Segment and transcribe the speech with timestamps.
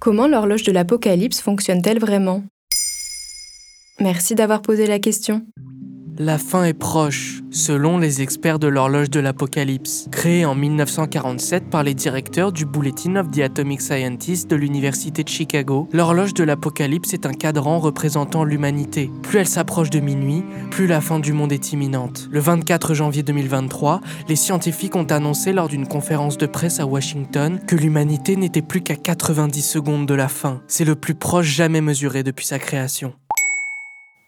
[0.00, 2.44] Comment l'horloge de l'apocalypse fonctionne-t-elle vraiment?
[3.98, 5.44] Merci d'avoir posé la question.
[6.20, 11.84] La fin est proche, selon les experts de l'horloge de l'Apocalypse, créée en 1947 par
[11.84, 15.88] les directeurs du Bulletin of the Atomic Scientists de l'Université de Chicago.
[15.92, 19.12] L'horloge de l'Apocalypse est un cadran représentant l'humanité.
[19.22, 20.42] Plus elle s'approche de minuit,
[20.72, 22.28] plus la fin du monde est imminente.
[22.32, 27.60] Le 24 janvier 2023, les scientifiques ont annoncé lors d'une conférence de presse à Washington
[27.64, 30.62] que l'humanité n'était plus qu'à 90 secondes de la fin.
[30.66, 33.14] C'est le plus proche jamais mesuré depuis sa création.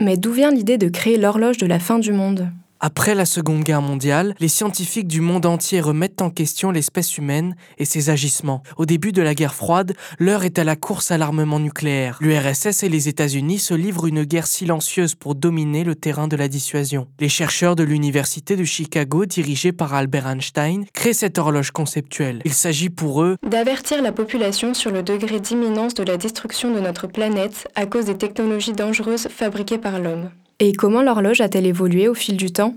[0.00, 2.50] Mais d'où vient l'idée de créer l'horloge de la fin du monde?
[2.86, 7.56] Après la Seconde Guerre mondiale, les scientifiques du monde entier remettent en question l'espèce humaine
[7.78, 8.62] et ses agissements.
[8.76, 12.16] Au début de la guerre froide, l'heure est à la course à l'armement nucléaire.
[12.20, 16.46] L'URSS et les États-Unis se livrent une guerre silencieuse pour dominer le terrain de la
[16.46, 17.08] dissuasion.
[17.18, 22.40] Les chercheurs de l'Université de Chicago, dirigés par Albert Einstein, créent cette horloge conceptuelle.
[22.44, 26.78] Il s'agit pour eux d'avertir la population sur le degré d'imminence de la destruction de
[26.78, 30.30] notre planète à cause des technologies dangereuses fabriquées par l'homme.
[30.58, 32.74] Et comment l'horloge a-t-elle évolué au fil du temps?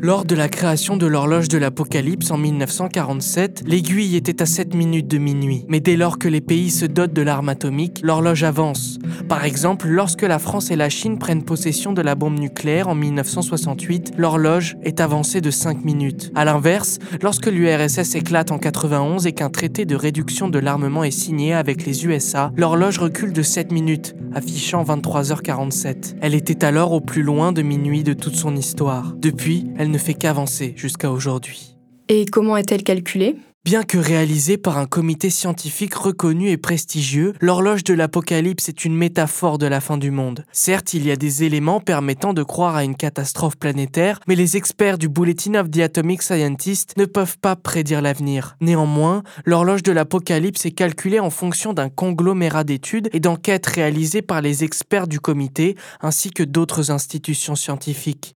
[0.00, 5.08] Lors de la création de l'horloge de l'Apocalypse en 1947, l'aiguille était à 7 minutes
[5.08, 5.64] de minuit.
[5.68, 8.98] Mais dès lors que les pays se dotent de l'arme atomique, l'horloge avance.
[9.28, 12.94] Par exemple, lorsque la France et la Chine prennent possession de la bombe nucléaire en
[12.94, 16.30] 1968, l'horloge est avancée de 5 minutes.
[16.34, 21.10] A l'inverse, lorsque l'URSS éclate en 91 et qu'un traité de réduction de l'armement est
[21.10, 26.16] signé avec les USA, l'horloge recule de 7 minutes, affichant 23h47.
[26.20, 29.14] Elle était alors au plus loin de minuit de toute son histoire.
[29.16, 31.73] Depuis, elle ne fait qu'avancer jusqu'à aujourd'hui.
[32.08, 33.36] Et comment est-elle calculée?
[33.64, 38.94] Bien que réalisée par un comité scientifique reconnu et prestigieux, l'horloge de l'Apocalypse est une
[38.94, 40.44] métaphore de la fin du monde.
[40.52, 44.58] Certes, il y a des éléments permettant de croire à une catastrophe planétaire, mais les
[44.58, 48.56] experts du Bulletin of the Atomic Scientists ne peuvent pas prédire l'avenir.
[48.60, 54.42] Néanmoins, l'horloge de l'Apocalypse est calculée en fonction d'un conglomérat d'études et d'enquêtes réalisées par
[54.42, 58.34] les experts du comité ainsi que d'autres institutions scientifiques.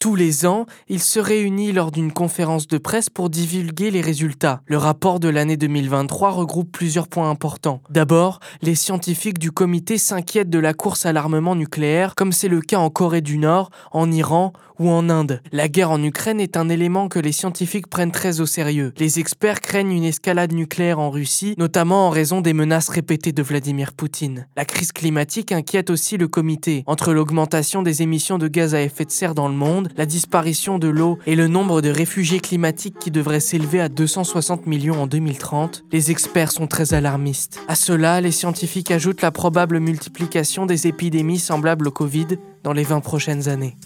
[0.00, 4.62] Tous les ans, il se réunit lors d'une conférence de presse pour divulguer les résultats.
[4.64, 7.82] Le rapport de l'année 2023 regroupe plusieurs points importants.
[7.90, 12.62] D'abord, les scientifiques du comité s'inquiètent de la course à l'armement nucléaire, comme c'est le
[12.62, 15.42] cas en Corée du Nord, en Iran ou en Inde.
[15.52, 18.94] La guerre en Ukraine est un élément que les scientifiques prennent très au sérieux.
[18.96, 23.42] Les experts craignent une escalade nucléaire en Russie, notamment en raison des menaces répétées de
[23.42, 24.46] Vladimir Poutine.
[24.56, 26.82] La crise climatique inquiète aussi le comité.
[26.86, 30.78] Entre l'augmentation des émissions de gaz à effet de serre dans le monde, la disparition
[30.78, 35.06] de l'eau et le nombre de réfugiés climatiques qui devrait s'élever à 260 millions en
[35.06, 37.60] 2030, les experts sont très alarmistes.
[37.68, 42.84] À cela, les scientifiques ajoutent la probable multiplication des épidémies semblables au Covid dans les
[42.84, 43.76] 20 prochaines années.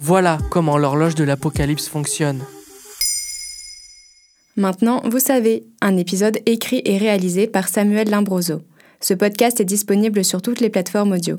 [0.00, 2.40] Voilà comment l'horloge de l'apocalypse fonctionne.
[4.56, 8.62] Maintenant, vous savez, un épisode écrit et réalisé par Samuel Limbroso.
[9.00, 11.38] Ce podcast est disponible sur toutes les plateformes audio.